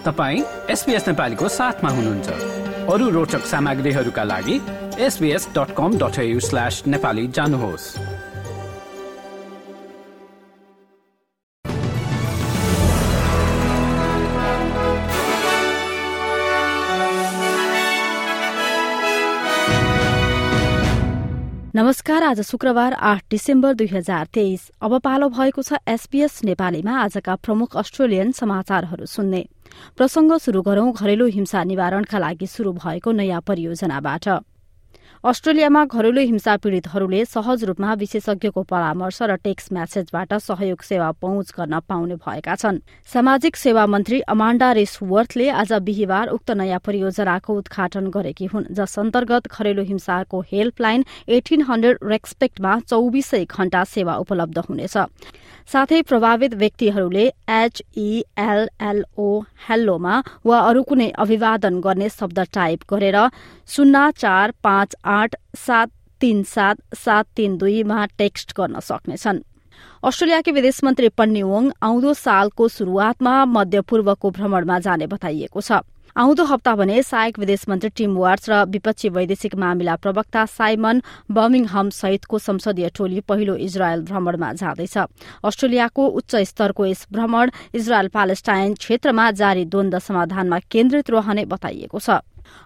[0.00, 2.28] तपाईँ एसपिएस नेपालीको साथमा हुनुहुन्छ।
[2.88, 4.56] अरू रोचक सामग्रीहरूका लागि
[4.98, 7.84] SBS dot com dot slash Nepali जानुहोस्।
[21.76, 27.36] नमस्कार आज शुक्रबार आठ डिसेम्बर दुई हजार तेइस। अब पालो भएको छ एसपीएस नेपालीमा आजका
[27.36, 29.46] प्रमुख अस्ट्रेलियन समाचारहरू सुन्ने।
[29.96, 34.28] प्रसंग शुरू गरौं घरेलु हिंसा निवारणका लागि शुरू भएको नयाँ परियोजनाबाट।
[35.24, 41.80] अस्ट्रेलियामा घरेलु हिंसा पीड़ितहरूले सहज रूपमा विशेषज्ञको परामर्श र टेक्स्ट म्यासेजबाट सहयोग सेवा पहुँच गर्न
[41.84, 48.46] पाउने भएका छन्। सामाजिक सेवा मन्त्री अमाण्डा रेसवर्थले आज बिहिबार उक्त नयाँ परियोजनाको उद्घाटन गरेकी
[48.48, 54.96] हुन् जस अन्तर्गत घरेलु हिंसाको हेल्पलाइन एटिन हन्ड्रेड रेस्पेक्टमा चौबिसै घण्टा सेवा उपलब्ध हुनेछ।
[55.68, 57.26] साथै प्रभावित व्यक्तिहरूले
[57.60, 59.28] एचईएलएलओ
[59.68, 60.14] हेल्लोमा
[60.46, 63.18] वा अरू कुनै अभिवादन गर्ने शब्द टाइप गरेर
[63.68, 69.38] शून्य चार पाँच आठ सात तीन सात सात तीन दुईमा टेक्स्ट गर्न सक्नेछन्।
[70.04, 75.82] अस्ट्रेलियाकी विदेश मन्त्री पन्नी वोङ आउँदो सालको शुरूआतमा मध्यपूर्वको भ्रमणमा जाने बताइएको छ।
[76.16, 81.90] आउँदो हप्ता भने सहायक विदेश मन्त्री टिम वार्स र विपक्षी वैदेशिक मामिला प्रवक्ता साइमन बर्मिङहम
[81.90, 84.96] सहितको संसदीय टोली पहिलो इजरायल भ्रमणमा जाँदैछ।
[85.42, 92.22] अस्ट्रेलियाको उच्च स्तरको यस भ्रमण इजरायल पालेस्टाइन क्षेत्रमा जारी द्वन्द समाधानमा केन्द्रित रहने बताइएको छ।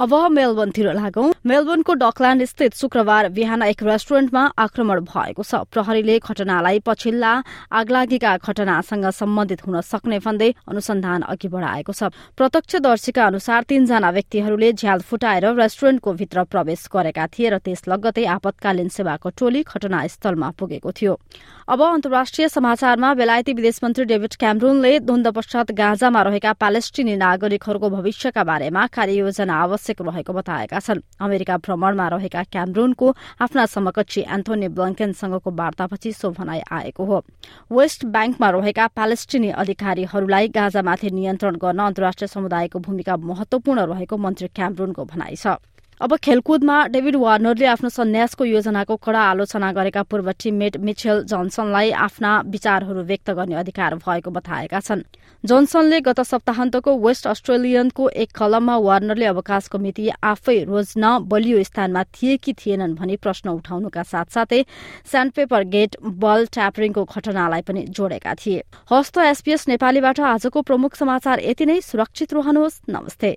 [0.00, 6.78] अब मेलबर्नतिर लागौं। मेलबर्नको डकल्याण्ड स्थित शुक्रबार बिहान एक रेस्टुरेन्टमा आक्रमण भएको छ। प्रहरीले घटनालाई
[6.82, 7.32] पछिल्ला
[7.70, 15.00] आगलागीका घटनासँग सम्बन्धित हुन सक्ने भन्दै अनुसन्धान अघि बढ़ाएको छ। प्रत्यक्षदर्शीका अनुसार तीनजना व्यक्तिहरूले झ्याल
[15.06, 21.14] फुटाएर रेस्टुरेन्टको भित्र प्रवेश गरेका थिए र त्यस लगतै आपतकालीन सेवाको टोली घटनास्थलमा पुगेको थियो।
[21.70, 28.42] अब अन्तर्राष्ट्रिय समाचारमा बेलायती विदेश मन्त्री डेभिड क्यामरूनले द्वन्द पश्चात गाजामा रहेका प्यालेस्टिनी नागरिकहरूको भविष्यका
[28.42, 31.02] बारेमा कार्ययोजना आवश्यक रहेको बताएका छन्।
[31.36, 33.06] अमेरिका भ्रमणमा रहेका क्यामरूनको
[33.44, 37.18] आफ्ना समकक्षी एन्थोनी ब्लङ्केनसँगको वार्तापछि सो भनाई आएको हो।
[37.68, 45.04] वेस्ट ब्याङ्कमा रहेका प्यालेस्टिनी अधिकारीहरूलाई गाजामाथि नियन्त्रण गर्न अन्तर्राष्ट्रिय समुदायको भूमिका महत्वपूर्ण रहेको मन्त्री क्यामरूनको
[45.04, 45.60] भनाइ छ।
[46.00, 52.32] अब खेलकुदमा डेभिड वार्नरले आफ्नो सन्यासको योजनाको कड़ा आलोचना गरेका पूर्व टिममेट मिचेल जोन्सनलाई आफ्ना
[52.46, 55.02] विचारहरू व्यक्त गर्ने अधिकार भएको बताएका छन्।
[55.44, 62.36] जोन्सनले गत सप्ताहन्तको वेस्ट अस्ट्रेलियनको एक कलममा वार्नरले अवकाशको मिति आफै रोज्न बलियो स्थानमा थिए
[62.36, 64.62] कि थिएनन् भनी प्रश्न उठाउनुका साथसाथै
[65.32, 71.66] पेपर गेट बल ट्यापरिङको घटनालाई पनि जोडेका थिए। हस्त एसपीएस नेपालीबाट आजको प्रमुख समाचार यति
[71.66, 73.36] नै। सुरक्षित रहनुहोस्। नमस्ते।